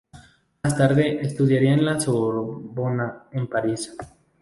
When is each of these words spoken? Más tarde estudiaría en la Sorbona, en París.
Más 0.63 0.75
tarde 0.75 1.21
estudiaría 1.21 1.73
en 1.75 1.85
la 1.85 1.99
Sorbona, 1.99 3.25
en 3.33 3.45
París. 3.45 3.95